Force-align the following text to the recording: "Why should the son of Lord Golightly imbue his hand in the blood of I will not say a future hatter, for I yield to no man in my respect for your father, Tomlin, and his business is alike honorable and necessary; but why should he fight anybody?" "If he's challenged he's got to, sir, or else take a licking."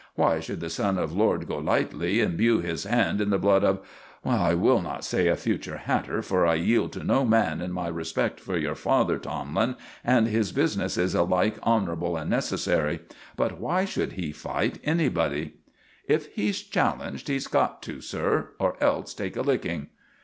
"Why 0.15 0.39
should 0.39 0.61
the 0.61 0.69
son 0.71 0.97
of 0.97 1.13
Lord 1.13 1.47
Golightly 1.47 2.21
imbue 2.21 2.59
his 2.59 2.85
hand 2.85 3.21
in 3.21 3.29
the 3.29 3.37
blood 3.37 3.63
of 3.63 3.81
I 4.25 4.55
will 4.55 4.81
not 4.81 5.05
say 5.05 5.27
a 5.27 5.35
future 5.35 5.77
hatter, 5.77 6.23
for 6.23 6.43
I 6.43 6.55
yield 6.55 6.91
to 6.93 7.03
no 7.03 7.23
man 7.23 7.61
in 7.61 7.71
my 7.71 7.87
respect 7.87 8.39
for 8.39 8.57
your 8.57 8.73
father, 8.73 9.19
Tomlin, 9.19 9.75
and 10.03 10.25
his 10.25 10.51
business 10.53 10.97
is 10.97 11.13
alike 11.13 11.59
honorable 11.61 12.17
and 12.17 12.31
necessary; 12.31 13.01
but 13.37 13.59
why 13.59 13.85
should 13.85 14.13
he 14.13 14.31
fight 14.31 14.79
anybody?" 14.83 15.57
"If 16.07 16.33
he's 16.33 16.63
challenged 16.63 17.27
he's 17.27 17.45
got 17.45 17.83
to, 17.83 18.01
sir, 18.01 18.53
or 18.57 18.81
else 18.83 19.13
take 19.13 19.35
a 19.35 19.41
licking." 19.43 19.89